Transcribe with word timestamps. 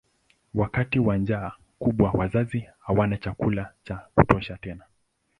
Wakati 0.53 0.99
wa 0.99 1.17
njaa 1.17 1.51
kubwa 1.79 2.11
wazazi 2.11 2.67
hawana 2.79 3.17
chakula 3.17 3.73
cha 3.83 4.07
kutosha 4.15 4.57
tena. 4.57 4.83